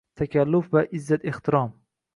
Takalluf 0.21 0.65
va 0.77 0.81
izzat-ehtirom 1.01 1.71